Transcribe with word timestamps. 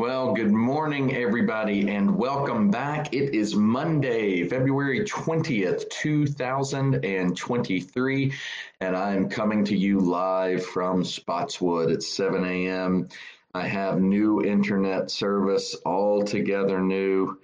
Well, 0.00 0.32
good 0.32 0.50
morning, 0.50 1.14
everybody, 1.14 1.90
and 1.90 2.16
welcome 2.16 2.70
back. 2.70 3.12
It 3.12 3.34
is 3.34 3.54
Monday, 3.54 4.48
February 4.48 5.04
20th, 5.04 5.90
2023, 5.90 8.32
and 8.80 8.96
I'm 8.96 9.28
coming 9.28 9.62
to 9.66 9.76
you 9.76 10.00
live 10.00 10.64
from 10.64 11.04
Spotswood 11.04 11.90
at 11.90 12.02
7 12.02 12.46
a.m. 12.46 13.10
I 13.52 13.68
have 13.68 14.00
new 14.00 14.42
internet 14.42 15.10
service, 15.10 15.76
altogether 15.84 16.80
new. 16.80 17.38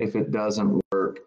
If 0.00 0.16
it 0.16 0.32
doesn't 0.32 0.82
work, 0.90 1.20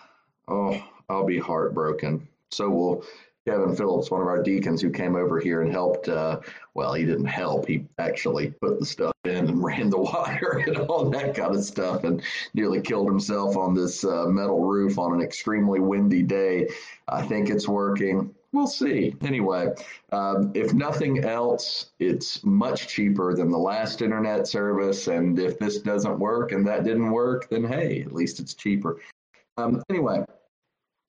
oh, 0.48 0.82
I'll 1.10 1.26
be 1.26 1.40
heartbroken. 1.40 2.26
So 2.50 2.70
will 2.70 3.04
Kevin 3.46 3.74
Phillips, 3.74 4.10
one 4.10 4.20
of 4.20 4.28
our 4.28 4.42
deacons 4.42 4.80
who 4.80 4.90
came 4.90 5.16
over 5.16 5.40
here 5.40 5.62
and 5.62 5.72
helped. 5.72 6.08
Uh, 6.08 6.40
well, 6.74 6.94
he 6.94 7.04
didn't 7.04 7.26
help. 7.26 7.66
He 7.66 7.86
actually 7.98 8.50
put 8.50 8.78
the 8.78 8.86
stuff 8.86 9.12
in 9.24 9.48
and 9.48 9.64
ran 9.64 9.90
the 9.90 9.98
wire 9.98 10.62
and 10.66 10.76
all 10.78 11.10
that 11.10 11.34
kind 11.34 11.54
of 11.54 11.64
stuff 11.64 12.04
and 12.04 12.22
nearly 12.54 12.80
killed 12.80 13.08
himself 13.08 13.56
on 13.56 13.74
this 13.74 14.04
uh, 14.04 14.26
metal 14.26 14.60
roof 14.60 14.98
on 14.98 15.14
an 15.14 15.20
extremely 15.20 15.80
windy 15.80 16.22
day. 16.22 16.68
I 17.08 17.22
think 17.22 17.50
it's 17.50 17.68
working. 17.68 18.32
We'll 18.52 18.66
see. 18.66 19.16
Anyway, 19.22 19.70
um, 20.12 20.52
if 20.54 20.74
nothing 20.74 21.24
else, 21.24 21.90
it's 21.98 22.44
much 22.44 22.86
cheaper 22.86 23.34
than 23.34 23.50
the 23.50 23.58
last 23.58 24.02
internet 24.02 24.46
service. 24.46 25.08
And 25.08 25.38
if 25.38 25.58
this 25.58 25.78
doesn't 25.78 26.18
work 26.18 26.52
and 26.52 26.66
that 26.66 26.84
didn't 26.84 27.10
work, 27.10 27.48
then 27.48 27.64
hey, 27.64 28.02
at 28.02 28.12
least 28.12 28.40
it's 28.40 28.52
cheaper. 28.52 29.00
Um, 29.56 29.82
anyway, 29.88 30.24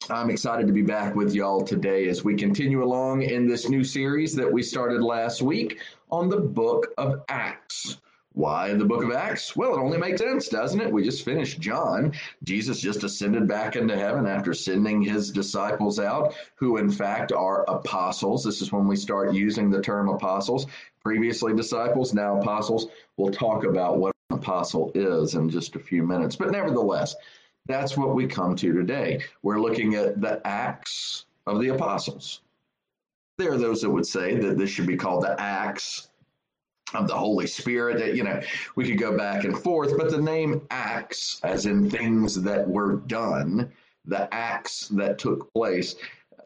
I'm 0.10 0.30
excited 0.30 0.68
to 0.68 0.74
be 0.74 0.82
back 0.82 1.16
with 1.16 1.34
y'all 1.34 1.64
today 1.64 2.10
as 2.10 2.26
we 2.26 2.36
continue 2.36 2.84
along 2.84 3.22
in 3.22 3.48
this 3.48 3.70
new 3.70 3.86
series 3.86 4.36
that 4.36 4.52
we 4.52 4.62
started 4.62 5.02
last 5.02 5.42
week 5.42 5.80
on 6.12 6.28
the 6.28 6.42
book 6.42 6.94
of 6.98 7.22
Acts. 7.30 7.98
Why 8.34 8.74
the 8.74 8.84
book 8.84 9.04
of 9.04 9.14
Acts? 9.14 9.56
Well, 9.56 9.76
it 9.76 9.80
only 9.80 9.98
makes 9.98 10.20
sense, 10.20 10.50
doesn't 10.50 10.82
it? 10.82 10.92
We 10.92 11.04
just 11.04 11.24
finished 11.24 11.62
John. 11.62 12.14
Jesus 12.44 12.82
just 12.82 13.06
ascended 13.06 13.48
back 13.48 13.78
into 13.78 13.96
heaven 13.96 14.28
after 14.28 14.54
sending 14.54 15.02
his 15.02 15.32
disciples 15.32 16.00
out, 16.00 16.36
who 16.56 16.78
in 16.78 16.92
fact 16.92 17.32
are 17.32 17.64
apostles. 17.70 18.44
This 18.44 18.62
is 18.62 18.74
when 18.74 18.88
we 18.88 18.98
start 18.98 19.34
using 19.34 19.70
the 19.70 19.82
term 19.82 20.10
apostles. 20.10 20.66
Previously 21.02 21.56
disciples, 21.56 22.14
now 22.14 22.42
apostles. 22.42 22.88
We'll 23.16 23.32
talk 23.32 23.64
about 23.64 24.00
what 24.00 24.14
an 24.30 24.38
apostle 24.38 24.92
is 24.96 25.36
in 25.36 25.50
just 25.50 25.78
a 25.78 25.80
few 25.80 26.04
minutes. 26.04 26.36
But 26.36 26.52
nevertheless, 26.52 27.16
that's 27.66 27.98
what 27.98 28.16
we 28.16 28.28
come 28.28 28.56
to 28.58 28.74
today. 28.74 29.22
We're 29.42 29.60
looking 29.60 29.96
at 29.96 30.22
the 30.22 30.46
Acts 30.46 31.26
of 31.48 31.60
the 31.60 31.70
Apostles. 31.70 32.42
There 33.38 33.54
are 33.54 33.58
those 33.58 33.82
that 33.82 33.90
would 33.90 34.06
say 34.06 34.38
that 34.38 34.58
this 34.58 34.70
should 34.70 34.88
be 34.88 34.98
called 34.98 35.24
the 35.24 35.40
Acts 35.40 36.10
of 36.94 37.08
the 37.08 37.16
Holy 37.16 37.48
Spirit. 37.48 37.98
That 38.00 38.16
you 38.16 38.24
know, 38.24 38.42
we 38.76 38.88
could 38.88 39.00
go 39.00 39.18
back 39.18 39.44
and 39.44 39.58
forth, 39.58 39.98
but 39.98 40.12
the 40.12 40.22
name 40.22 40.62
Acts, 40.70 41.40
as 41.44 41.66
in 41.66 41.90
things 41.90 42.42
that 42.42 42.68
were 42.68 42.98
done, 43.08 43.72
the 44.06 44.32
acts 44.34 44.90
that 44.90 45.18
took 45.18 45.52
place, 45.54 45.96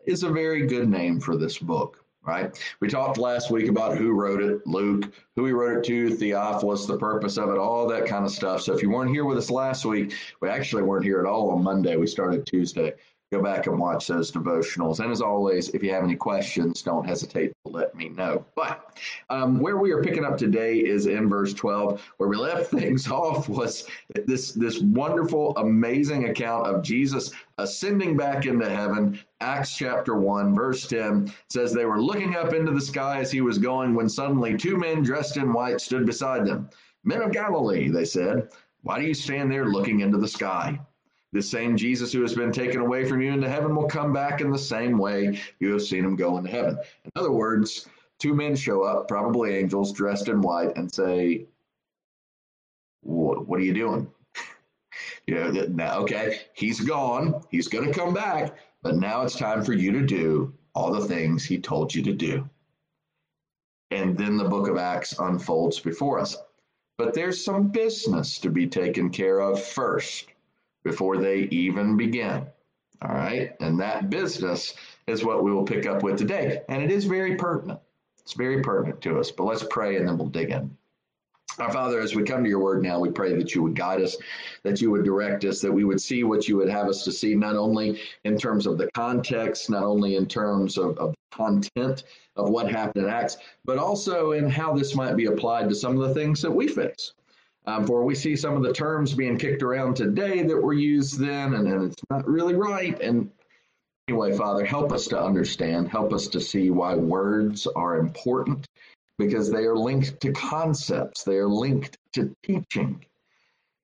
is 0.05 0.23
a 0.23 0.29
very 0.29 0.67
good 0.67 0.87
name 0.87 1.19
for 1.19 1.35
this 1.35 1.57
book 1.57 2.03
right? 2.27 2.57
We 2.81 2.89
talked 2.89 3.17
last 3.17 3.49
week 3.49 3.69
about 3.69 3.97
who 3.97 4.11
wrote 4.11 4.41
it, 4.41 4.67
Luke, 4.67 5.11
who 5.35 5.45
he 5.45 5.53
wrote 5.53 5.77
it 5.77 5.83
to, 5.85 6.15
Theophilus, 6.15 6.85
the 6.85 6.97
purpose 6.97 7.37
of 7.37 7.49
it, 7.49 7.57
all 7.57 7.87
that 7.87 8.05
kind 8.05 8.25
of 8.25 8.31
stuff. 8.31 8.61
So 8.61 8.73
if 8.73 8.83
you 8.83 8.89
weren't 8.89 9.11
here 9.11 9.25
with 9.25 9.37
us 9.37 9.49
last 9.49 9.85
week, 9.85 10.13
we 10.41 10.49
actually 10.49 10.83
weren't 10.83 11.05
here 11.05 11.19
at 11.19 11.25
all 11.25 11.49
on 11.51 11.63
Monday. 11.63 11.95
We 11.95 12.07
started 12.07 12.45
Tuesday 12.45 12.93
go 13.31 13.41
back 13.41 13.67
and 13.67 13.77
watch 13.79 14.07
those 14.07 14.31
devotionals. 14.31 14.99
And 14.99 15.11
as 15.11 15.21
always, 15.21 15.69
if 15.69 15.83
you 15.83 15.91
have 15.91 16.03
any 16.03 16.15
questions, 16.15 16.81
don't 16.81 17.05
hesitate 17.05 17.51
let 17.71 17.95
me 17.95 18.09
know. 18.09 18.45
But 18.55 18.97
um, 19.29 19.59
where 19.59 19.77
we 19.77 19.91
are 19.91 20.03
picking 20.03 20.25
up 20.25 20.37
today 20.37 20.77
is 20.77 21.05
in 21.05 21.29
verse 21.29 21.53
12. 21.53 22.01
Where 22.17 22.29
we 22.29 22.37
left 22.37 22.71
things 22.71 23.09
off 23.09 23.49
was 23.49 23.87
this, 24.25 24.51
this 24.51 24.79
wonderful, 24.79 25.55
amazing 25.57 26.29
account 26.29 26.67
of 26.67 26.83
Jesus 26.83 27.31
ascending 27.57 28.17
back 28.17 28.45
into 28.45 28.69
heaven. 28.69 29.19
Acts 29.41 29.75
chapter 29.75 30.15
1, 30.15 30.55
verse 30.55 30.87
10 30.87 31.31
says, 31.49 31.73
They 31.73 31.85
were 31.85 32.01
looking 32.01 32.35
up 32.35 32.53
into 32.53 32.71
the 32.71 32.81
sky 32.81 33.19
as 33.19 33.31
he 33.31 33.41
was 33.41 33.57
going 33.57 33.93
when 33.93 34.09
suddenly 34.09 34.57
two 34.57 34.77
men 34.77 35.03
dressed 35.03 35.37
in 35.37 35.53
white 35.53 35.81
stood 35.81 36.05
beside 36.05 36.45
them. 36.45 36.69
Men 37.03 37.21
of 37.21 37.31
Galilee, 37.31 37.89
they 37.89 38.05
said, 38.05 38.49
why 38.87 38.99
do 38.99 39.05
you 39.05 39.13
stand 39.13 39.51
there 39.51 39.65
looking 39.65 39.99
into 39.99 40.17
the 40.17 40.27
sky? 40.29 40.79
The 41.37 41.43
same 41.43 41.77
Jesus 41.77 42.11
who 42.11 42.23
has 42.23 42.33
been 42.33 42.51
taken 42.51 42.81
away 42.81 43.05
from 43.05 43.21
you 43.21 43.31
into 43.31 43.47
heaven 43.47 43.75
will 43.75 43.87
come 43.87 44.11
back 44.11 44.41
in 44.41 44.49
the 44.49 44.57
same 44.57 44.97
way 44.97 45.39
you 45.59 45.71
have 45.71 45.83
seen 45.83 46.03
him 46.03 46.15
go 46.15 46.35
into 46.35 46.49
heaven. 46.49 46.79
In 47.05 47.11
other 47.15 47.31
words, 47.31 47.87
two 48.17 48.33
men 48.33 48.55
show 48.55 48.81
up, 48.81 49.07
probably 49.07 49.53
angels 49.53 49.93
dressed 49.93 50.29
in 50.29 50.41
white, 50.41 50.75
and 50.75 50.91
say, 50.91 51.45
What, 53.01 53.47
are 53.51 53.63
you 53.63 53.75
doing? 53.75 54.09
you 55.27 55.35
know, 55.35 55.51
now, 55.67 55.99
okay, 55.99 56.39
he's 56.55 56.79
gone. 56.79 57.43
He's 57.51 57.67
going 57.67 57.85
to 57.85 57.93
come 57.93 58.15
back, 58.15 58.57
but 58.81 58.95
now 58.95 59.21
it's 59.21 59.37
time 59.37 59.63
for 59.63 59.73
you 59.73 59.91
to 59.91 60.07
do 60.07 60.51
all 60.73 60.91
the 60.91 61.05
things 61.05 61.45
he 61.45 61.59
told 61.59 61.93
you 61.93 62.01
to 62.01 62.13
do. 62.13 62.49
And 63.91 64.17
then 64.17 64.37
the 64.37 64.49
book 64.49 64.67
of 64.67 64.77
Acts 64.77 65.13
unfolds 65.19 65.79
before 65.79 66.17
us. 66.17 66.35
But 66.97 67.13
there's 67.13 67.45
some 67.45 67.67
business 67.67 68.39
to 68.39 68.49
be 68.49 68.65
taken 68.65 69.11
care 69.11 69.39
of 69.39 69.63
first 69.63 70.25
before 70.87 71.17
they 71.17 71.41
even 71.51 71.97
begin. 71.97 72.45
All 73.01 73.13
right. 73.13 73.55
And 73.59 73.79
that 73.79 74.09
business 74.09 74.73
is 75.05 75.23
what 75.23 75.43
we 75.43 75.51
will 75.51 75.65
pick 75.65 75.85
up 75.85 76.01
with 76.01 76.17
today. 76.17 76.61
And 76.69 76.81
it 76.81 76.91
is 76.91 77.05
very 77.05 77.35
pertinent. 77.35 77.79
It's 78.19 78.33
very 78.33 78.61
pertinent 78.61 79.01
to 79.01 79.19
us. 79.19 79.29
But 79.29 79.43
let's 79.43 79.65
pray 79.69 79.97
and 79.97 80.07
then 80.07 80.17
we'll 80.17 80.29
dig 80.29 80.51
in. 80.51 80.75
Our 81.59 81.71
Father, 81.71 81.99
as 81.99 82.15
we 82.15 82.23
come 82.23 82.43
to 82.43 82.49
your 82.49 82.59
word 82.59 82.83
now, 82.83 82.99
we 82.99 83.09
pray 83.09 83.35
that 83.35 83.53
you 83.53 83.63
would 83.63 83.75
guide 83.75 84.01
us, 84.01 84.15
that 84.63 84.79
you 84.79 84.91
would 84.91 85.03
direct 85.03 85.43
us, 85.43 85.59
that 85.61 85.71
we 85.71 85.83
would 85.83 85.99
see 85.99 86.23
what 86.23 86.47
you 86.47 86.55
would 86.57 86.69
have 86.69 86.87
us 86.87 87.03
to 87.03 87.11
see, 87.11 87.35
not 87.35 87.55
only 87.55 87.99
in 88.25 88.37
terms 88.37 88.67
of 88.67 88.77
the 88.77 88.89
context, 88.91 89.69
not 89.69 89.83
only 89.83 90.15
in 90.15 90.27
terms 90.27 90.77
of, 90.77 90.97
of 90.97 91.15
content 91.31 92.03
of 92.35 92.49
what 92.49 92.69
happened 92.69 93.05
in 93.05 93.11
Acts, 93.11 93.37
but 93.65 93.77
also 93.77 94.33
in 94.33 94.49
how 94.49 94.73
this 94.73 94.95
might 94.95 95.15
be 95.15 95.25
applied 95.25 95.67
to 95.69 95.75
some 95.75 95.99
of 95.99 96.07
the 96.07 96.13
things 96.13 96.41
that 96.41 96.51
we 96.51 96.67
face. 96.67 97.13
Um, 97.67 97.85
for 97.85 98.03
we 98.03 98.15
see 98.15 98.37
some 98.37 98.55
of 98.55 98.63
the 98.63 98.71
terms 98.71 99.13
being 99.13 99.37
kicked 99.37 99.61
around 99.61 99.95
today 99.95 100.41
that 100.41 100.55
were 100.55 100.73
used 100.73 101.19
then, 101.19 101.53
and, 101.53 101.67
and 101.67 101.91
it's 101.91 102.01
not 102.09 102.25
really 102.25 102.55
right. 102.55 102.99
And 103.01 103.29
anyway, 104.07 104.35
Father, 104.37 104.63
help 104.63 104.93
us 104.93 105.07
to 105.07 105.21
understand, 105.21 105.89
help 105.89 106.13
us 106.13 106.27
to 106.29 106.39
see 106.39 106.69
why 106.69 106.95
words 106.95 107.67
are 107.67 107.97
important 107.97 108.65
because 109.17 109.51
they 109.51 109.65
are 109.65 109.75
linked 109.75 110.21
to 110.21 110.31
concepts, 110.31 111.23
they 111.23 111.35
are 111.35 111.47
linked 111.47 111.97
to 112.13 112.33
teaching. 112.43 113.03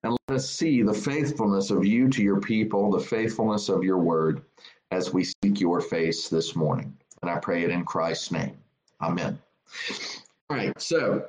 And 0.03 0.17
let 0.27 0.35
us 0.35 0.49
see 0.49 0.81
the 0.81 0.93
faithfulness 0.93 1.69
of 1.69 1.85
you 1.85 2.09
to 2.09 2.23
your 2.23 2.39
people, 2.39 2.91
the 2.91 2.99
faithfulness 2.99 3.67
of 3.67 3.83
your 3.83 3.97
word 3.97 4.43
as 4.91 5.13
we 5.13 5.23
seek 5.23 5.59
your 5.59 5.81
face 5.81 6.29
this 6.29 6.55
morning. 6.55 6.97
And 7.21 7.29
I 7.29 7.37
pray 7.37 7.63
it 7.63 7.69
in 7.69 7.83
Christ's 7.83 8.31
name. 8.31 8.57
Amen. 9.01 9.39
All 10.49 10.57
right, 10.57 10.79
so 10.79 11.25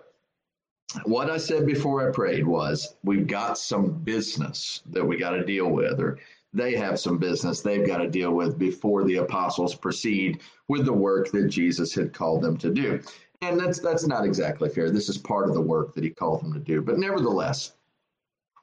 what 1.05 1.31
I 1.31 1.39
said 1.39 1.67
before 1.67 2.09
I 2.09 2.13
prayed 2.13 2.47
was 2.47 2.97
we've 3.03 3.27
got 3.27 3.59
some 3.59 3.93
business 3.93 4.83
that 4.91 5.05
we 5.05 5.17
got 5.17 5.31
to 5.31 5.45
deal 5.45 5.71
with, 5.71 6.01
or 6.01 6.19
they 6.53 6.75
have 6.77 7.01
some 7.01 7.19
business 7.19 7.61
they've 7.61 7.87
got 7.87 7.99
to 7.99 8.09
deal 8.09 8.33
with 8.33 8.59
before 8.59 9.05
the 9.05 9.17
apostles 9.17 9.75
proceed 9.75 10.41
with 10.69 10.85
the 10.85 10.93
work 10.93 11.31
that 11.33 11.49
Jesus 11.49 11.95
had 11.95 12.13
called 12.13 12.43
them 12.43 12.57
to 12.59 12.71
do. 12.73 13.01
And 13.43 13.59
that's 13.59 13.81
that's 13.81 14.07
not 14.07 14.25
exactly 14.25 14.69
fair. 14.69 14.91
This 14.91 15.09
is 15.09 15.19
part 15.19 15.49
of 15.49 15.55
the 15.55 15.61
work 15.61 15.95
that 15.95 16.05
he 16.05 16.11
called 16.11 16.43
them 16.43 16.53
to 16.55 16.61
do. 16.61 16.81
But 16.81 16.99
nevertheless, 16.99 17.73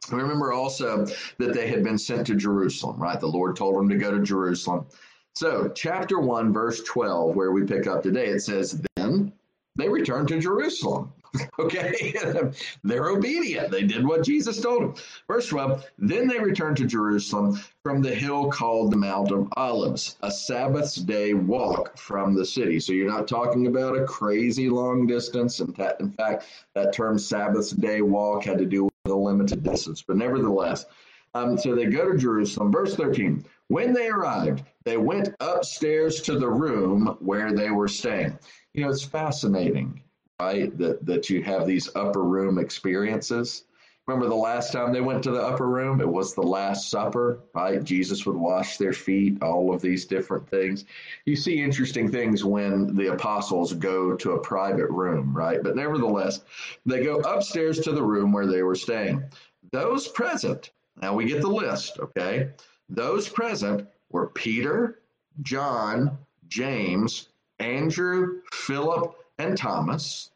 remember 0.09 0.53
also 0.53 1.05
that 1.37 1.53
they 1.53 1.67
had 1.67 1.83
been 1.83 1.97
sent 1.97 2.25
to 2.27 2.35
Jerusalem, 2.35 2.99
right? 2.99 3.19
The 3.19 3.27
Lord 3.27 3.55
told 3.55 3.75
them 3.75 3.89
to 3.89 3.97
go 3.97 4.11
to 4.11 4.23
Jerusalem. 4.23 4.85
So, 5.33 5.69
chapter 5.69 6.19
1, 6.19 6.51
verse 6.51 6.83
12, 6.83 7.35
where 7.35 7.51
we 7.51 7.63
pick 7.63 7.87
up 7.87 8.03
today, 8.03 8.27
it 8.27 8.41
says, 8.41 8.81
Then 8.97 9.31
they 9.77 9.87
returned 9.87 10.27
to 10.27 10.39
Jerusalem 10.39 11.13
Okay, 11.59 12.13
they're 12.83 13.09
obedient. 13.09 13.71
They 13.71 13.83
did 13.83 14.05
what 14.05 14.23
Jesus 14.23 14.59
told 14.59 14.81
them. 14.81 14.95
Verse 15.27 15.47
12 15.47 15.85
Then 15.97 16.27
they 16.27 16.39
returned 16.39 16.77
to 16.77 16.85
Jerusalem 16.85 17.59
from 17.83 18.01
the 18.01 18.13
hill 18.13 18.49
called 18.49 18.91
the 18.91 18.97
Mount 18.97 19.31
of 19.31 19.47
Olives, 19.55 20.17
a 20.23 20.31
Sabbath's 20.31 20.95
day 20.95 21.33
walk 21.33 21.97
from 21.97 22.33
the 22.33 22.45
city. 22.45 22.79
So 22.79 22.93
you're 22.93 23.11
not 23.11 23.27
talking 23.27 23.67
about 23.67 23.97
a 23.97 24.05
crazy 24.05 24.69
long 24.69 25.05
distance. 25.05 25.59
In, 25.59 25.73
in 25.99 26.11
fact, 26.11 26.45
that 26.73 26.93
term 26.93 27.19
Sabbath's 27.19 27.71
day 27.71 28.01
walk 28.01 28.43
had 28.43 28.57
to 28.57 28.65
do 28.65 28.85
with 28.85 29.13
a 29.13 29.15
limited 29.15 29.63
distance. 29.63 30.01
But 30.01 30.17
nevertheless, 30.17 30.85
um, 31.33 31.57
so 31.57 31.75
they 31.75 31.85
go 31.85 32.11
to 32.11 32.17
Jerusalem. 32.17 32.71
Verse 32.71 32.95
13 32.95 33.45
When 33.67 33.93
they 33.93 34.07
arrived, 34.07 34.63
they 34.83 34.97
went 34.97 35.29
upstairs 35.39 36.21
to 36.21 36.39
the 36.39 36.49
room 36.49 37.17
where 37.19 37.53
they 37.53 37.69
were 37.69 37.87
staying. 37.87 38.37
You 38.73 38.83
know, 38.83 38.89
it's 38.89 39.03
fascinating 39.03 40.01
right? 40.41 40.75
That 40.77 41.05
that 41.05 41.29
you 41.29 41.43
have 41.43 41.67
these 41.67 41.89
upper 41.95 42.23
room 42.23 42.57
experiences. 42.57 43.65
Remember 44.07 44.27
the 44.27 44.35
last 44.35 44.73
time 44.73 44.91
they 44.91 44.99
went 44.99 45.23
to 45.23 45.31
the 45.31 45.41
upper 45.41 45.67
room? 45.67 46.01
It 46.01 46.09
was 46.09 46.33
the 46.33 46.41
Last 46.41 46.89
Supper, 46.89 47.39
right? 47.53 47.83
Jesus 47.83 48.25
would 48.25 48.35
wash 48.35 48.77
their 48.77 48.93
feet, 48.93 49.41
all 49.43 49.73
of 49.73 49.79
these 49.81 50.05
different 50.05 50.49
things. 50.49 50.85
You 51.25 51.35
see 51.35 51.61
interesting 51.61 52.09
things 52.09 52.43
when 52.43 52.95
the 52.95 53.13
apostles 53.13 53.73
go 53.73 54.15
to 54.15 54.31
a 54.31 54.39
private 54.39 54.89
room, 54.89 55.37
right? 55.37 55.61
But 55.61 55.75
nevertheless, 55.75 56.41
they 56.83 57.03
go 57.03 57.19
upstairs 57.19 57.79
to 57.81 57.91
the 57.91 58.03
room 58.03 58.33
where 58.33 58.47
they 58.47 58.63
were 58.63 58.75
staying. 58.75 59.23
Those 59.71 60.07
present, 60.07 60.71
now 60.99 61.13
we 61.13 61.25
get 61.25 61.41
the 61.41 61.47
list, 61.47 61.99
okay? 61.99 62.49
Those 62.89 63.29
present 63.29 63.87
were 64.09 64.27
Peter, 64.27 64.99
John, 65.43 66.17
James, 66.47 67.29
Andrew, 67.59 68.41
Philip, 68.51 69.15
and 69.37 69.57
Thomas, 69.57 70.30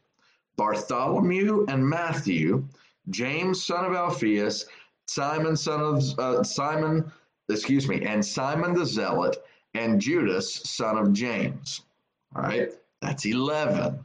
Bartholomew 0.56 1.66
and 1.68 1.86
Matthew, 1.86 2.66
James, 3.10 3.62
son 3.62 3.84
of 3.84 3.94
Alphaeus, 3.94 4.66
Simon, 5.06 5.56
son 5.56 5.80
of 5.80 6.18
uh, 6.18 6.42
Simon, 6.42 7.12
excuse 7.48 7.88
me, 7.88 8.04
and 8.04 8.24
Simon 8.24 8.74
the 8.74 8.84
Zealot, 8.84 9.36
and 9.74 10.00
Judas, 10.00 10.54
son 10.54 10.98
of 10.98 11.12
James. 11.12 11.82
All 12.34 12.42
right, 12.42 12.72
that's 13.00 13.24
11. 13.24 13.98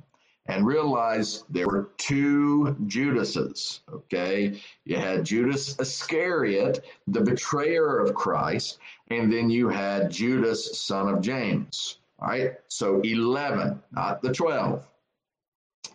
And 0.48 0.66
realize 0.66 1.44
there 1.50 1.68
were 1.68 1.92
two 1.98 2.76
Judases. 2.88 3.82
Okay, 3.92 4.60
you 4.86 4.98
had 4.98 5.24
Judas 5.24 5.80
Iscariot, 5.80 6.84
the 7.08 7.22
betrayer 7.22 8.00
of 8.00 8.14
Christ, 8.14 8.80
and 9.10 9.32
then 9.32 9.50
you 9.50 9.70
had 9.70 10.12
Judas, 10.12 10.82
son 10.82 11.08
of 11.08 11.22
James. 11.22 12.00
All 12.20 12.28
right, 12.28 12.54
so 12.68 13.02
11, 13.02 13.82
not 13.92 14.22
the 14.22 14.34
12. 14.34 14.86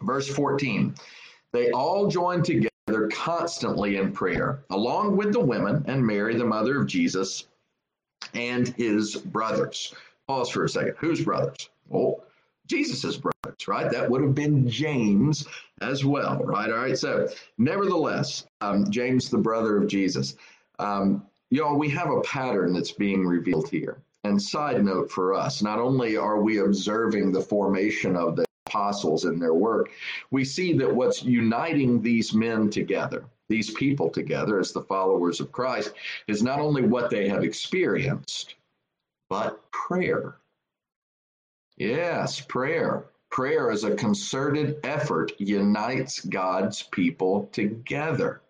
Verse 0.02 0.28
14 0.28 0.94
they 1.56 1.70
all 1.70 2.08
joined 2.08 2.44
together 2.44 3.08
constantly 3.10 3.96
in 3.96 4.12
prayer, 4.12 4.64
along 4.68 5.16
with 5.16 5.32
the 5.32 5.40
women 5.40 5.84
and 5.86 6.06
Mary, 6.06 6.36
the 6.36 6.44
mother 6.44 6.80
of 6.80 6.86
Jesus, 6.86 7.46
and 8.34 8.68
his 8.68 9.16
brothers. 9.16 9.94
Pause 10.28 10.50
for 10.50 10.64
a 10.64 10.68
second. 10.68 10.96
Whose 10.98 11.24
brothers? 11.24 11.70
Well, 11.88 12.22
Jesus's 12.66 13.16
brothers, 13.16 13.68
right? 13.68 13.90
That 13.90 14.10
would 14.10 14.22
have 14.22 14.34
been 14.34 14.68
James 14.68 15.46
as 15.80 16.04
well, 16.04 16.38
right? 16.44 16.70
All 16.70 16.78
right. 16.78 16.98
So, 16.98 17.28
nevertheless, 17.58 18.44
um, 18.60 18.90
James, 18.90 19.30
the 19.30 19.38
brother 19.38 19.76
of 19.76 19.88
Jesus. 19.88 20.34
Um, 20.78 21.24
y'all, 21.50 21.78
we 21.78 21.88
have 21.90 22.10
a 22.10 22.20
pattern 22.22 22.72
that's 22.72 22.92
being 22.92 23.24
revealed 23.24 23.68
here. 23.68 23.98
And 24.24 24.42
side 24.42 24.84
note 24.84 25.10
for 25.10 25.32
us, 25.32 25.62
not 25.62 25.78
only 25.78 26.16
are 26.16 26.40
we 26.40 26.58
observing 26.58 27.30
the 27.30 27.40
formation 27.40 28.16
of 28.16 28.34
the 28.34 28.45
apostles 28.66 29.24
in 29.24 29.38
their 29.38 29.54
work, 29.54 29.90
we 30.30 30.44
see 30.44 30.72
that 30.74 30.94
what's 30.94 31.22
uniting 31.22 32.02
these 32.02 32.34
men 32.34 32.68
together, 32.70 33.24
these 33.48 33.70
people 33.70 34.10
together 34.10 34.58
as 34.58 34.72
the 34.72 34.82
followers 34.82 35.40
of 35.40 35.52
Christ, 35.52 35.92
is 36.26 36.42
not 36.42 36.60
only 36.60 36.82
what 36.82 37.10
they 37.10 37.28
have 37.28 37.44
experienced, 37.44 38.56
but 39.30 39.70
prayer. 39.70 40.36
Yes, 41.76 42.40
prayer. 42.40 43.06
Prayer 43.30 43.70
as 43.70 43.84
a 43.84 43.94
concerted 43.94 44.78
effort 44.84 45.32
unites 45.38 46.20
God's 46.20 46.82
people 46.82 47.48
together. 47.52 48.40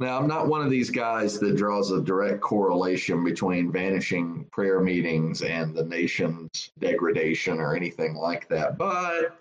Now, 0.00 0.18
I'm 0.18 0.26
not 0.26 0.48
one 0.48 0.62
of 0.62 0.70
these 0.70 0.88
guys 0.88 1.38
that 1.40 1.56
draws 1.56 1.90
a 1.90 2.00
direct 2.00 2.40
correlation 2.40 3.22
between 3.22 3.70
vanishing 3.70 4.46
prayer 4.50 4.80
meetings 4.80 5.42
and 5.42 5.76
the 5.76 5.84
nation's 5.84 6.70
degradation 6.78 7.58
or 7.58 7.76
anything 7.76 8.14
like 8.14 8.48
that, 8.48 8.78
but 8.78 9.38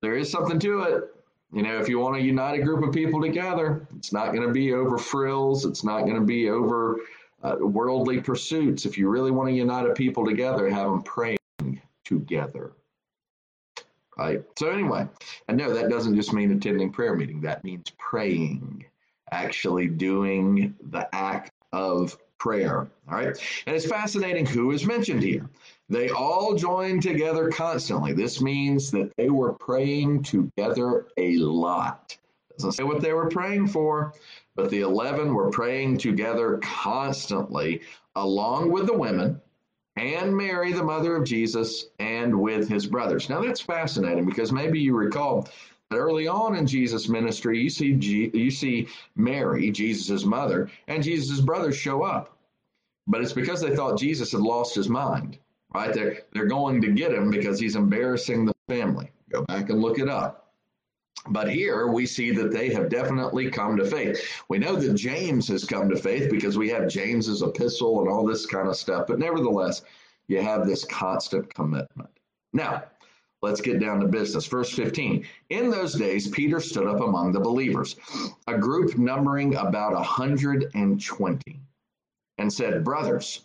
there 0.00 0.16
is 0.16 0.30
something 0.30 0.58
to 0.60 0.80
it. 0.80 1.04
You 1.52 1.62
know, 1.62 1.78
if 1.78 1.86
you 1.86 1.98
want 1.98 2.16
to 2.16 2.22
unite 2.22 2.58
a 2.58 2.62
group 2.62 2.82
of 2.82 2.94
people 2.94 3.20
together, 3.20 3.86
it's 3.94 4.12
not 4.12 4.32
going 4.32 4.46
to 4.46 4.54
be 4.54 4.72
over 4.72 4.96
frills, 4.96 5.66
it's 5.66 5.84
not 5.84 6.02
going 6.02 6.16
to 6.16 6.26
be 6.26 6.48
over 6.48 7.00
uh, 7.42 7.56
worldly 7.60 8.22
pursuits. 8.22 8.86
If 8.86 8.96
you 8.96 9.10
really 9.10 9.30
want 9.30 9.50
to 9.50 9.54
unite 9.54 9.84
a 9.84 9.92
people 9.92 10.24
together, 10.24 10.68
have 10.70 10.90
them 10.90 11.02
praying 11.02 11.38
together. 12.06 12.72
Right? 14.18 14.42
So 14.58 14.70
anyway, 14.70 15.06
and 15.46 15.56
no, 15.56 15.72
that 15.72 15.90
doesn't 15.90 16.16
just 16.16 16.32
mean 16.32 16.50
attending 16.50 16.90
prayer 16.90 17.14
meeting. 17.14 17.40
That 17.42 17.62
means 17.62 17.92
praying, 17.98 18.84
actually 19.30 19.86
doing 19.86 20.74
the 20.90 21.08
act 21.14 21.52
of 21.72 22.18
prayer. 22.38 22.88
All 23.08 23.14
right. 23.14 23.36
And 23.66 23.76
it's 23.76 23.86
fascinating 23.86 24.44
who 24.44 24.72
is 24.72 24.84
mentioned 24.84 25.22
here. 25.22 25.48
They 25.88 26.10
all 26.10 26.54
joined 26.54 27.02
together 27.02 27.48
constantly. 27.50 28.12
This 28.12 28.40
means 28.40 28.90
that 28.90 29.12
they 29.16 29.30
were 29.30 29.52
praying 29.54 30.24
together 30.24 31.06
a 31.16 31.36
lot. 31.38 32.16
Doesn't 32.56 32.72
say 32.72 32.82
what 32.82 33.00
they 33.00 33.12
were 33.12 33.28
praying 33.28 33.68
for, 33.68 34.12
but 34.56 34.68
the 34.70 34.80
11 34.80 35.32
were 35.32 35.50
praying 35.50 35.98
together 35.98 36.58
constantly, 36.60 37.82
along 38.16 38.72
with 38.72 38.86
the 38.86 38.98
women 38.98 39.40
and 39.98 40.36
Mary, 40.36 40.72
the 40.72 40.82
mother 40.82 41.16
of 41.16 41.24
Jesus, 41.24 41.86
and 41.98 42.40
with 42.40 42.68
his 42.68 42.86
brothers. 42.86 43.28
Now 43.28 43.42
that's 43.42 43.60
fascinating 43.60 44.24
because 44.26 44.52
maybe 44.52 44.80
you 44.80 44.94
recall 44.94 45.48
that 45.90 45.96
early 45.96 46.28
on 46.28 46.56
in 46.56 46.66
Jesus' 46.66 47.08
ministry, 47.08 47.60
you 47.60 47.70
see 47.70 47.94
G- 47.94 48.30
you 48.32 48.50
see 48.50 48.88
Mary, 49.16 49.70
Jesus' 49.70 50.24
mother, 50.24 50.70
and 50.86 51.02
Jesus' 51.02 51.40
brothers 51.40 51.76
show 51.76 52.02
up. 52.02 52.36
But 53.06 53.22
it's 53.22 53.32
because 53.32 53.60
they 53.60 53.74
thought 53.74 53.98
Jesus 53.98 54.32
had 54.32 54.40
lost 54.40 54.74
his 54.74 54.88
mind. 54.88 55.38
Right? 55.74 55.92
They're 55.92 56.22
they're 56.32 56.46
going 56.46 56.80
to 56.82 56.92
get 56.92 57.12
him 57.12 57.30
because 57.30 57.58
he's 57.58 57.76
embarrassing 57.76 58.46
the 58.46 58.54
family. 58.68 59.10
Go 59.30 59.42
back 59.42 59.68
and 59.70 59.80
look 59.80 59.98
it 59.98 60.08
up. 60.08 60.47
But 61.30 61.50
here 61.50 61.88
we 61.88 62.06
see 62.06 62.30
that 62.32 62.52
they 62.52 62.70
have 62.70 62.88
definitely 62.88 63.50
come 63.50 63.76
to 63.76 63.84
faith. 63.84 64.42
We 64.48 64.58
know 64.58 64.76
that 64.76 64.94
James 64.94 65.46
has 65.48 65.64
come 65.64 65.88
to 65.90 65.96
faith 65.96 66.30
because 66.30 66.56
we 66.56 66.68
have 66.70 66.88
James's 66.88 67.42
epistle 67.42 68.00
and 68.00 68.08
all 68.08 68.24
this 68.24 68.46
kind 68.46 68.68
of 68.68 68.76
stuff. 68.76 69.06
But 69.06 69.18
nevertheless, 69.18 69.82
you 70.28 70.40
have 70.40 70.66
this 70.66 70.84
constant 70.84 71.52
commitment. 71.54 72.10
Now, 72.52 72.84
let's 73.42 73.60
get 73.60 73.80
down 73.80 74.00
to 74.00 74.06
business. 74.06 74.46
Verse 74.46 74.70
15 74.70 75.26
In 75.50 75.70
those 75.70 75.94
days, 75.94 76.28
Peter 76.28 76.60
stood 76.60 76.86
up 76.86 77.00
among 77.00 77.32
the 77.32 77.40
believers, 77.40 77.96
a 78.46 78.56
group 78.56 78.96
numbering 78.96 79.54
about 79.54 79.92
120, 79.92 81.60
and 82.38 82.52
said, 82.52 82.84
Brothers, 82.84 83.42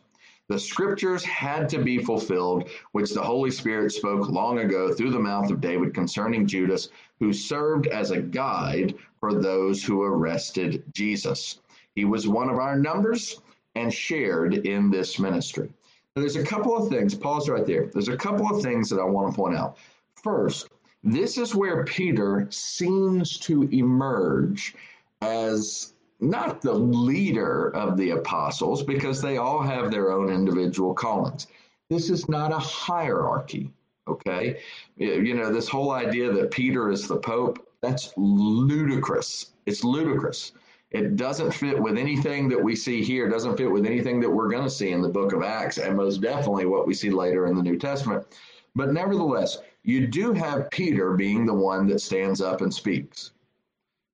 the 0.49 0.59
scriptures 0.59 1.23
had 1.23 1.69
to 1.69 1.79
be 1.81 2.03
fulfilled, 2.03 2.69
which 2.91 3.13
the 3.13 3.23
Holy 3.23 3.49
Spirit 3.49 3.91
spoke 3.91 4.29
long 4.29 4.59
ago 4.59 4.93
through 4.93 5.11
the 5.11 5.19
mouth 5.19 5.49
of 5.49 5.61
David 5.61 5.93
concerning 5.93 6.45
Judas, 6.45 6.89
who 7.23 7.31
served 7.31 7.87
as 7.87 8.11
a 8.11 8.21
guide 8.21 8.93
for 9.21 9.33
those 9.33 9.81
who 9.81 10.03
arrested 10.03 10.83
Jesus. 10.91 11.61
He 11.95 12.03
was 12.03 12.27
one 12.27 12.49
of 12.49 12.57
our 12.57 12.77
numbers 12.77 13.39
and 13.75 13.93
shared 13.93 14.53
in 14.67 14.91
this 14.91 15.19
ministry. 15.19 15.71
Now, 16.15 16.21
there's 16.21 16.35
a 16.35 16.43
couple 16.43 16.75
of 16.75 16.89
things, 16.89 17.15
pause 17.15 17.47
right 17.47 17.65
there. 17.65 17.85
There's 17.85 18.09
a 18.09 18.17
couple 18.17 18.53
of 18.53 18.61
things 18.61 18.89
that 18.89 18.99
I 18.99 19.05
want 19.05 19.31
to 19.31 19.35
point 19.37 19.55
out. 19.55 19.77
First, 20.21 20.67
this 21.01 21.37
is 21.37 21.55
where 21.55 21.85
Peter 21.85 22.45
seems 22.49 23.37
to 23.39 23.69
emerge 23.71 24.75
as 25.21 25.93
not 26.19 26.61
the 26.61 26.73
leader 26.73 27.69
of 27.69 27.95
the 27.95 28.11
apostles 28.11 28.83
because 28.83 29.21
they 29.21 29.37
all 29.37 29.61
have 29.61 29.91
their 29.91 30.11
own 30.11 30.29
individual 30.29 30.93
callings. 30.93 31.47
This 31.89 32.09
is 32.09 32.27
not 32.27 32.51
a 32.51 32.59
hierarchy, 32.59 33.71
okay? 34.07 34.59
You 34.97 35.33
know, 35.33 35.51
this 35.51 35.67
whole 35.67 35.91
idea 35.91 36.31
that 36.31 36.51
Peter 36.51 36.91
is 36.91 37.07
the 37.07 37.17
Pope, 37.17 37.67
that's 37.81 38.13
ludicrous. 38.17 39.51
It's 39.65 39.83
ludicrous. 39.83 40.53
It 40.91 41.15
doesn't 41.15 41.51
fit 41.51 41.81
with 41.81 41.97
anything 41.97 42.47
that 42.49 42.63
we 42.63 42.75
see 42.75 43.03
here, 43.03 43.27
it 43.27 43.31
doesn't 43.31 43.57
fit 43.57 43.71
with 43.71 43.85
anything 43.85 44.19
that 44.19 44.29
we're 44.29 44.49
going 44.49 44.63
to 44.63 44.69
see 44.69 44.91
in 44.91 45.01
the 45.01 45.09
book 45.09 45.33
of 45.33 45.41
Acts, 45.41 45.79
and 45.79 45.97
most 45.97 46.21
definitely 46.21 46.65
what 46.65 46.85
we 46.85 46.93
see 46.93 47.09
later 47.09 47.47
in 47.47 47.55
the 47.55 47.63
New 47.63 47.79
Testament. 47.79 48.27
But 48.75 48.93
nevertheless, 48.93 49.57
you 49.83 50.07
do 50.07 50.33
have 50.33 50.69
Peter 50.69 51.13
being 51.13 51.45
the 51.45 51.53
one 51.53 51.87
that 51.87 51.99
stands 51.99 52.41
up 52.41 52.61
and 52.61 52.73
speaks. 52.73 53.31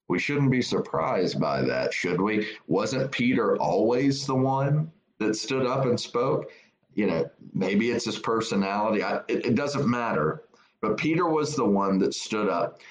We 0.08 0.20
shouldn't 0.20 0.52
be 0.52 0.62
surprised 0.62 1.40
by 1.40 1.62
that, 1.62 1.94
should 1.94 2.20
we? 2.20 2.48
Wasn't 2.68 3.12
Peter 3.12 3.58
always 3.58 4.26
the 4.26 4.36
one 4.36 4.92
that 5.20 5.36
stood 5.36 5.66
up 5.66 5.86
and 5.86 6.00
spoke? 6.00 6.50
You 6.96 7.08
know, 7.08 7.30
maybe 7.54 7.92
it's 7.92 8.06
his 8.06 8.20
personality. 8.20 9.04
I, 9.04 9.18
it, 9.28 9.46
it 9.46 9.56
doesn't 9.56 9.88
matter. 9.88 10.44
But 10.82 10.98
Peter 10.98 11.28
was 11.28 11.56
the 11.56 11.66
one 11.66 11.98
that 12.00 12.14
stood 12.14 12.50
up. 12.50 12.82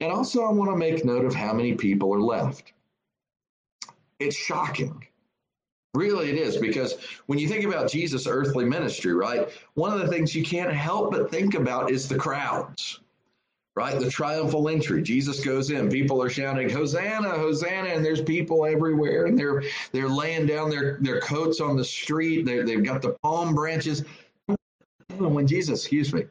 And 0.00 0.12
also, 0.12 0.42
I 0.42 0.52
want 0.52 0.70
to 0.70 0.76
make 0.76 1.04
note 1.04 1.24
of 1.24 1.34
how 1.34 1.52
many 1.52 1.74
people 1.74 2.14
are 2.14 2.20
left. 2.20 2.72
It's 4.18 4.36
shocking. 4.36 5.06
Really, 5.94 6.28
it 6.28 6.36
is 6.36 6.58
because 6.58 6.96
when 7.26 7.38
you 7.38 7.48
think 7.48 7.64
about 7.64 7.90
Jesus' 7.90 8.26
earthly 8.26 8.66
ministry, 8.66 9.14
right, 9.14 9.48
one 9.74 9.92
of 9.92 9.98
the 9.98 10.08
things 10.08 10.34
you 10.34 10.44
can't 10.44 10.72
help 10.72 11.10
but 11.10 11.30
think 11.30 11.54
about 11.54 11.90
is 11.90 12.06
the 12.06 12.16
crowds 12.16 13.00
right? 13.76 14.00
The 14.00 14.10
triumphal 14.10 14.68
entry. 14.68 15.02
Jesus 15.02 15.44
goes 15.44 15.70
in. 15.70 15.90
People 15.90 16.20
are 16.22 16.30
shouting, 16.30 16.68
Hosanna, 16.70 17.28
Hosanna, 17.28 17.90
and 17.90 18.04
there's 18.04 18.22
people 18.22 18.64
everywhere, 18.64 19.26
and 19.26 19.38
they're 19.38 19.62
they're 19.92 20.08
laying 20.08 20.46
down 20.46 20.70
their, 20.70 20.96
their 21.00 21.20
coats 21.20 21.60
on 21.60 21.76
the 21.76 21.84
street. 21.84 22.46
they 22.46 22.62
they've 22.62 22.82
got 22.82 23.02
the 23.02 23.16
palm 23.22 23.54
branches. 23.54 24.04
when 25.18 25.46
Jesus, 25.46 25.80
excuse 25.80 26.12
me, 26.12 26.24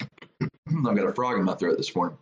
I've 0.40 0.96
got 0.96 1.06
a 1.06 1.12
frog 1.12 1.38
in 1.38 1.44
my 1.44 1.54
throat 1.54 1.76
this 1.76 1.94
morning. 1.94 2.16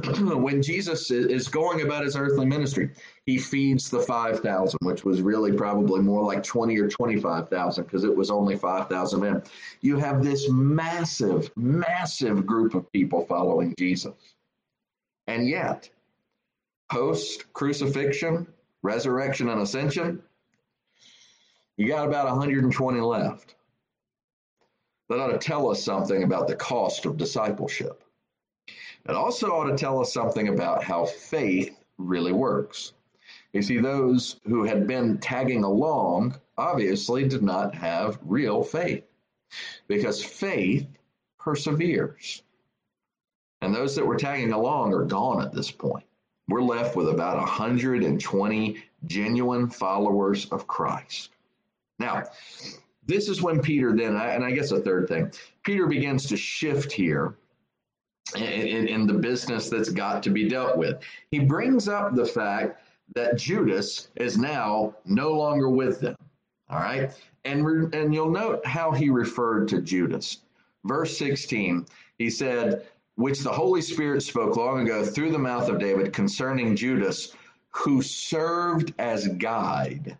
when 0.36 0.62
Jesus 0.62 1.10
is 1.10 1.48
going 1.48 1.82
about 1.82 2.04
his 2.04 2.16
earthly 2.16 2.46
ministry, 2.46 2.90
he 3.26 3.38
feeds 3.38 3.90
the 3.90 4.00
5,000, 4.00 4.78
which 4.82 5.04
was 5.04 5.22
really 5.22 5.52
probably 5.52 6.00
more 6.00 6.24
like 6.24 6.42
20 6.42 6.78
or 6.78 6.88
25,000 6.88 7.84
because 7.84 8.04
it 8.04 8.16
was 8.16 8.30
only 8.30 8.56
5,000 8.56 9.20
men. 9.20 9.42
You 9.80 9.96
have 9.98 10.22
this 10.22 10.48
massive, 10.48 11.50
massive 11.56 12.46
group 12.46 12.74
of 12.74 12.90
people 12.92 13.26
following 13.26 13.74
Jesus. 13.78 14.14
And 15.26 15.48
yet, 15.48 15.88
post 16.90 17.52
crucifixion, 17.52 18.46
resurrection, 18.82 19.48
and 19.48 19.60
ascension, 19.60 20.22
you 21.76 21.88
got 21.88 22.06
about 22.06 22.26
120 22.26 23.00
left. 23.00 23.54
That 25.08 25.18
ought 25.18 25.32
to 25.32 25.38
tell 25.38 25.70
us 25.70 25.82
something 25.82 26.22
about 26.22 26.48
the 26.48 26.56
cost 26.56 27.06
of 27.06 27.16
discipleship. 27.16 28.02
It 29.08 29.14
also 29.14 29.48
ought 29.48 29.68
to 29.68 29.76
tell 29.76 30.00
us 30.00 30.12
something 30.12 30.48
about 30.48 30.84
how 30.84 31.06
faith 31.06 31.76
really 31.98 32.32
works. 32.32 32.92
You 33.52 33.62
see, 33.62 33.78
those 33.78 34.40
who 34.46 34.64
had 34.64 34.86
been 34.86 35.18
tagging 35.18 35.64
along 35.64 36.36
obviously 36.56 37.28
did 37.28 37.42
not 37.42 37.74
have 37.74 38.18
real 38.22 38.62
faith 38.62 39.04
because 39.88 40.24
faith 40.24 40.86
perseveres. 41.38 42.42
And 43.60 43.74
those 43.74 43.94
that 43.96 44.06
were 44.06 44.16
tagging 44.16 44.52
along 44.52 44.94
are 44.94 45.04
gone 45.04 45.42
at 45.42 45.52
this 45.52 45.70
point. 45.70 46.04
We're 46.48 46.62
left 46.62 46.96
with 46.96 47.08
about 47.08 47.36
120 47.38 48.84
genuine 49.06 49.68
followers 49.68 50.46
of 50.46 50.66
Christ. 50.66 51.30
Now, 51.98 52.24
this 53.06 53.28
is 53.28 53.42
when 53.42 53.60
Peter 53.60 53.94
then, 53.94 54.16
and 54.16 54.44
I 54.44 54.50
guess 54.52 54.70
a 54.70 54.80
third 54.80 55.08
thing, 55.08 55.32
Peter 55.62 55.86
begins 55.86 56.26
to 56.26 56.36
shift 56.36 56.92
here 56.92 57.36
in, 58.36 58.88
in, 58.88 59.06
the 59.06 59.14
business 59.14 59.68
that's 59.68 59.88
got 59.88 60.22
to 60.22 60.30
be 60.30 60.48
dealt 60.48 60.76
with. 60.76 61.00
He 61.30 61.38
brings 61.38 61.88
up 61.88 62.14
the 62.14 62.24
fact 62.24 62.82
that 63.14 63.36
Judas 63.36 64.08
is 64.16 64.38
now 64.38 64.94
no 65.04 65.32
longer 65.32 65.68
with 65.68 66.00
them. 66.00 66.16
All 66.70 66.78
right. 66.78 67.10
And, 67.44 67.66
re, 67.66 67.88
and 67.92 68.14
you'll 68.14 68.30
note 68.30 68.64
how 68.66 68.92
he 68.92 69.10
referred 69.10 69.68
to 69.68 69.82
Judas. 69.82 70.38
Verse 70.84 71.16
16, 71.18 71.86
he 72.18 72.30
said, 72.30 72.86
which 73.16 73.40
the 73.40 73.52
Holy 73.52 73.82
Spirit 73.82 74.22
spoke 74.22 74.56
long 74.56 74.80
ago 74.80 75.04
through 75.04 75.32
the 75.32 75.38
mouth 75.38 75.68
of 75.68 75.78
David 75.78 76.12
concerning 76.12 76.74
Judas, 76.74 77.34
who 77.70 78.02
served 78.02 78.94
as 78.98 79.28
guide 79.28 80.16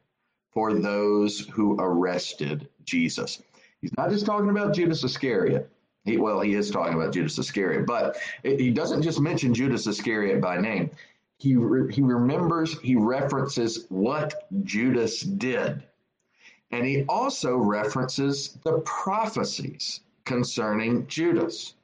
for 0.52 0.74
those 0.74 1.40
who 1.48 1.76
arrested 1.78 2.68
Jesus. 2.84 3.42
He's 3.80 3.96
not 3.96 4.10
just 4.10 4.26
talking 4.26 4.50
about 4.50 4.74
Judas 4.74 5.02
Iscariot. 5.02 5.70
He, 6.04 6.16
well, 6.16 6.40
he 6.40 6.54
is 6.54 6.70
talking 6.70 6.94
about 6.94 7.12
Judas 7.12 7.38
Iscariot, 7.38 7.86
but 7.86 8.16
it, 8.42 8.58
he 8.58 8.70
doesn't 8.70 9.02
just 9.02 9.20
mention 9.20 9.54
Judas 9.54 9.86
Iscariot 9.86 10.40
by 10.40 10.58
name. 10.58 10.90
He, 11.38 11.56
re, 11.56 11.92
he 11.92 12.02
remembers, 12.02 12.78
he 12.80 12.96
references 12.96 13.86
what 13.88 14.48
Judas 14.64 15.20
did. 15.20 15.82
And 16.70 16.86
he 16.86 17.04
also 17.08 17.56
references 17.56 18.58
the 18.64 18.78
prophecies 18.80 20.00
concerning 20.24 21.06
Judas. 21.06 21.74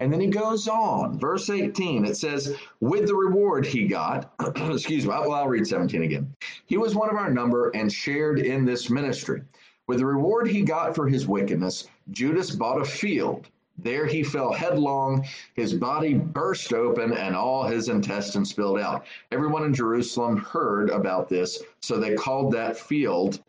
And 0.00 0.12
then 0.12 0.20
he 0.20 0.26
goes 0.26 0.68
on, 0.68 1.18
verse 1.18 1.48
18, 1.48 2.04
it 2.04 2.16
says, 2.16 2.54
with 2.80 3.06
the 3.06 3.14
reward 3.14 3.64
he 3.64 3.86
got, 3.86 4.34
excuse 4.56 5.04
me, 5.04 5.08
well, 5.08 5.32
I'll 5.32 5.48
read 5.48 5.66
17 5.66 6.02
again. 6.02 6.34
He 6.66 6.76
was 6.76 6.94
one 6.94 7.08
of 7.08 7.16
our 7.16 7.30
number 7.30 7.70
and 7.70 7.90
shared 7.90 8.38
in 8.38 8.66
this 8.66 8.90
ministry. 8.90 9.42
With 9.86 9.98
the 9.98 10.06
reward 10.06 10.48
he 10.48 10.62
got 10.62 10.94
for 10.94 11.08
his 11.08 11.26
wickedness, 11.26 11.88
Judas 12.10 12.50
bought 12.50 12.80
a 12.80 12.84
field. 12.84 13.48
There 13.78 14.06
he 14.06 14.22
fell 14.22 14.52
headlong, 14.52 15.26
his 15.54 15.74
body 15.74 16.14
burst 16.14 16.72
open, 16.72 17.12
and 17.12 17.36
all 17.36 17.64
his 17.64 17.88
intestines 17.88 18.50
spilled 18.50 18.78
out. 18.78 19.04
Everyone 19.30 19.64
in 19.64 19.74
Jerusalem 19.74 20.38
heard 20.38 20.90
about 20.90 21.28
this, 21.28 21.62
so 21.80 21.98
they 21.98 22.14
called 22.14 22.52
that 22.52 22.76
field, 22.76 23.42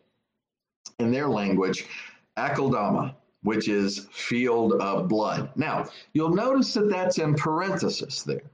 in 1.00 1.12
their 1.12 1.28
language, 1.28 1.86
Akeldama 2.38 3.16
which 3.48 3.68
is 3.70 4.08
field 4.12 4.74
of 4.74 5.08
blood. 5.08 5.50
Now, 5.56 5.86
you'll 6.14 6.36
notice 6.36 6.74
that 6.74 6.90
that's 6.90 7.18
in 7.18 7.34
parenthesis 7.34 8.24
there. 8.24 8.52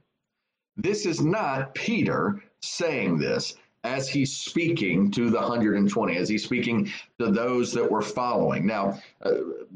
This 0.77 1.07
is 1.07 1.21
not 1.21 1.73
Peter 1.73 2.43
saying 2.61 3.17
this 3.17 3.55
as 3.83 4.07
he's 4.07 4.35
speaking 4.35 5.11
to 5.11 5.29
the 5.29 5.39
120, 5.39 6.15
as 6.15 6.29
he's 6.29 6.43
speaking 6.43 6.89
to 7.19 7.31
those 7.31 7.73
that 7.73 7.89
were 7.89 8.01
following. 8.01 8.65
Now, 8.65 8.99
uh, 9.23 9.33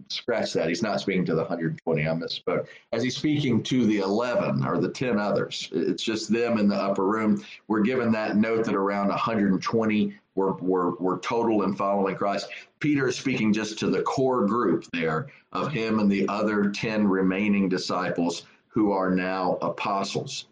scratch 0.08 0.54
that. 0.54 0.70
He's 0.70 0.82
not 0.82 1.02
speaking 1.02 1.26
to 1.26 1.34
the 1.34 1.42
120. 1.42 2.02
I 2.02 2.06
misspoke. 2.06 2.68
As 2.94 3.04
he's 3.04 3.18
speaking 3.18 3.62
to 3.64 3.86
the 3.86 4.00
11 4.00 4.66
or 4.66 4.78
the 4.78 4.90
10 4.90 5.20
others, 5.20 5.70
it's 5.74 6.04
just 6.04 6.32
them 6.32 6.58
in 6.58 6.70
the 6.70 6.76
upper 6.76 7.06
room. 7.06 7.44
We're 7.68 7.82
given 7.82 8.12
that 8.14 8.38
note 8.38 8.66
that 8.66 8.76
around 8.76 9.10
120 9.10 10.16
were, 10.36 10.54
were, 10.54 10.92
were 10.96 11.20
total 11.20 11.64
in 11.64 11.76
following 11.76 12.16
Christ. 12.16 12.48
Peter 12.80 13.10
is 13.10 13.18
speaking 13.18 13.52
just 13.52 13.78
to 13.80 13.90
the 13.90 14.04
core 14.04 14.46
group 14.46 14.86
there 14.94 15.28
of 15.52 15.72
him 15.72 16.00
and 16.00 16.10
the 16.10 16.28
other 16.30 16.70
10 16.70 17.08
remaining 17.08 17.68
disciples 17.68 18.46
who 18.68 18.92
are 18.92 19.10
now 19.10 19.58
apostles. 19.62 20.46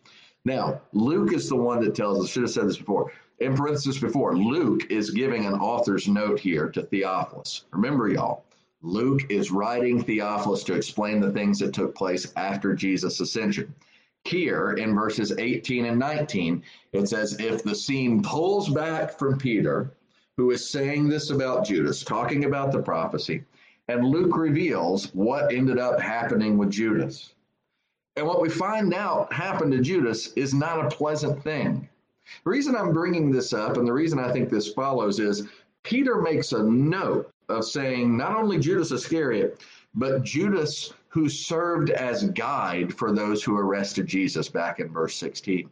Now, 0.44 0.82
Luke 0.94 1.34
is 1.34 1.50
the 1.50 1.56
one 1.56 1.84
that 1.84 1.96
tells 1.96 2.24
us, 2.24 2.32
should 2.32 2.44
have 2.44 2.52
said 2.52 2.68
this 2.68 2.78
before, 2.78 3.12
in 3.40 3.56
parenthesis 3.56 4.00
before, 4.00 4.38
Luke 4.38 4.90
is 4.90 5.10
giving 5.10 5.46
an 5.46 5.54
author's 5.56 6.08
note 6.08 6.40
here 6.40 6.70
to 6.70 6.84
Theophilus. 6.84 7.66
Remember, 7.72 8.08
y'all, 8.08 8.46
Luke 8.82 9.30
is 9.30 9.52
writing 9.52 10.02
Theophilus 10.02 10.64
to 10.66 10.74
explain 10.74 11.20
the 11.20 11.32
things 11.32 11.60
that 11.60 11.74
took 11.74 11.96
place 11.96 12.32
after 12.36 12.74
Jesus' 12.74 13.20
ascension. 13.20 13.74
Here 14.24 14.74
in 14.74 14.96
verses 14.96 15.34
18 15.38 15.86
and 15.86 16.00
19, 16.00 16.64
it 16.94 17.10
says, 17.10 17.40
If 17.40 17.64
the 17.64 17.76
scene 17.76 18.24
pulls 18.24 18.70
back 18.70 19.18
from 19.18 19.38
Peter, 19.38 19.92
who 20.38 20.52
is 20.52 20.70
saying 20.70 21.10
this 21.10 21.30
about 21.30 21.66
Judas, 21.66 22.04
talking 22.04 22.46
about 22.46 22.72
the 22.72 22.82
prophecy, 22.82 23.44
and 23.88 24.06
Luke 24.06 24.36
reveals 24.36 25.14
what 25.14 25.54
ended 25.54 25.78
up 25.78 26.00
happening 26.00 26.58
with 26.58 26.72
Judas. 26.72 27.34
And 28.16 28.26
what 28.26 28.42
we 28.42 28.50
find 28.50 28.94
out 28.94 29.32
happened 29.32 29.74
to 29.74 29.82
Judas 29.82 30.34
is 30.34 30.54
not 30.54 30.86
a 30.86 30.96
pleasant 30.96 31.44
thing. 31.44 31.88
The 32.44 32.50
reason 32.50 32.76
I'm 32.76 32.94
bringing 32.94 33.32
this 33.32 33.54
up 33.54 33.78
and 33.78 33.88
the 33.88 33.94
reason 33.94 34.20
I 34.20 34.32
think 34.32 34.50
this 34.50 34.74
follows 34.74 35.20
is 35.20 35.48
Peter 35.84 36.22
makes 36.22 36.52
a 36.52 36.64
note 36.64 37.32
of 37.50 37.66
saying 37.66 38.18
not 38.18 38.36
only 38.36 38.58
Judas 38.60 38.92
Iscariot, 38.92 39.62
but 39.94 40.24
Judas 40.24 40.94
who 41.08 41.30
served 41.30 41.92
as 41.92 42.26
guide 42.32 42.94
for 42.94 43.14
those 43.14 43.44
who 43.44 43.58
arrested 43.58 44.08
Jesus 44.08 44.50
back 44.50 44.80
in 44.80 44.90
verse 44.90 45.16
16. 45.16 45.70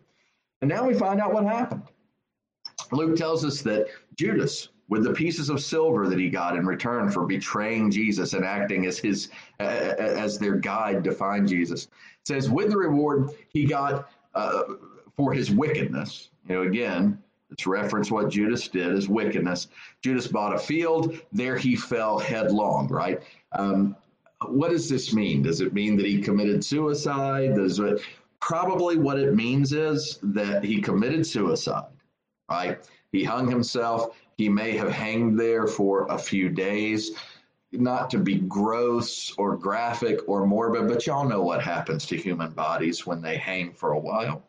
And 0.62 0.69
now 0.69 0.88
we 0.88 0.93
find 0.93 1.19
out 1.19 1.33
what 1.33 1.43
happened. 1.43 1.83
Luke 2.91 3.17
tells 3.17 3.43
us 3.43 3.62
that 3.63 3.88
Judas, 4.15 4.69
with 4.88 5.03
the 5.03 5.12
pieces 5.12 5.50
of 5.50 5.62
silver 5.62 6.07
that 6.07 6.19
he 6.19 6.29
got 6.29 6.55
in 6.55 6.65
return 6.65 7.10
for 7.10 7.25
betraying 7.25 7.91
Jesus 7.91 8.33
and 8.33 8.45
acting 8.45 8.86
as 8.86 8.98
his 8.98 9.29
as 9.60 10.38
their 10.38 10.55
guide 10.55 11.03
to 11.03 11.12
find 11.12 11.48
Jesus, 11.48 11.89
says 12.25 12.50
with 12.50 12.69
the 12.69 12.77
reward 12.77 13.31
he 13.50 13.65
got 13.65 14.10
uh, 14.36 14.63
for 15.17 15.33
his 15.33 15.51
wickedness. 15.51 16.29
You 16.47 16.55
know, 16.55 16.62
again, 16.63 17.21
it's 17.51 17.67
reference 17.67 18.12
what 18.12 18.29
Judas 18.29 18.67
did 18.67 18.93
as 18.93 19.07
wickedness. 19.07 19.67
Judas 20.01 20.27
bought 20.27 20.55
a 20.55 20.59
field. 20.59 21.19
There 21.31 21.57
he 21.57 21.75
fell 21.75 22.19
headlong. 22.19 22.88
Right. 22.88 23.21
Um, 23.51 23.95
what 24.47 24.71
does 24.71 24.89
this 24.89 25.13
mean? 25.13 25.43
Does 25.43 25.62
it 25.62 25.73
mean 25.73 25.95
that 25.97 26.05
he 26.05 26.21
committed 26.21 26.65
suicide? 26.65 27.55
Does 27.55 27.79
it 27.79 28.01
probably 28.39 28.97
what 28.97 29.19
it 29.19 29.33
means 29.35 29.71
is 29.71 30.19
that 30.21 30.65
he 30.65 30.81
committed 30.81 31.25
suicide, 31.25 31.85
right? 32.50 32.79
He 33.13 33.23
hung 33.23 33.50
himself. 33.50 34.17
He 34.38 34.50
may 34.50 34.75
have 34.75 34.91
hanged 34.91 35.39
there 35.39 35.67
for 35.67 36.07
a 36.07 36.17
few 36.17 36.50
days, 36.50 37.12
not 37.71 38.09
to 38.09 38.17
be 38.17 38.39
gross 38.39 39.33
or 39.38 39.55
graphic 39.55 40.27
or 40.27 40.45
morbid, 40.45 40.89
but 40.89 41.07
y'all 41.07 41.27
know 41.27 41.41
what 41.41 41.62
happens 41.62 42.05
to 42.07 42.17
human 42.17 42.51
bodies 42.51 43.05
when 43.05 43.21
they 43.21 43.38
hang 43.38 43.71
for 43.71 43.93
a 43.93 44.00
while. 44.00 44.43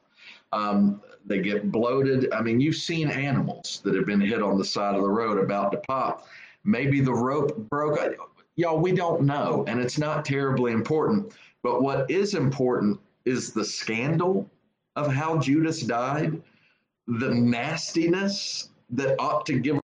Um, 0.55 1.01
they 1.27 1.41
get 1.41 1.73
bloated. 1.73 2.33
I 2.33 2.43
mean, 2.43 2.61
you've 2.61 2.77
seen 2.77 3.11
animals 3.11 3.81
that 3.85 3.95
have 3.95 4.07
been 4.07 4.21
hit 4.21 4.43
on 4.43 4.59
the 4.59 4.65
side 4.65 4.95
of 4.95 5.03
the 5.03 5.09
road 5.09 5.39
about 5.39 5.73
to 5.73 5.79
pop. 5.79 6.27
Maybe 6.65 7.01
the 7.01 7.13
rope 7.13 7.57
broke 7.69 7.99
y'all, 8.57 8.79
we 8.79 8.93
don't 8.93 9.23
know, 9.23 9.65
and 9.67 9.81
it's 9.81 9.99
not 9.99 10.25
terribly 10.25 10.73
important. 10.73 11.33
But 11.63 11.83
what 11.83 12.11
is 12.11 12.35
important 12.35 13.01
is 13.25 13.53
the 13.53 13.65
scandal 13.65 14.49
of 14.97 15.13
how 15.13 15.39
Judas 15.39 15.81
died, 15.81 16.41
the 17.07 17.31
nastiness 17.31 18.71
that 18.91 19.17
ought 19.19 19.45
to 19.47 19.59
give 19.59 19.79